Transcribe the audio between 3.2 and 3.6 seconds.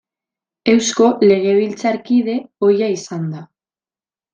da.